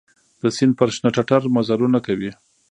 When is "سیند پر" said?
0.55-0.89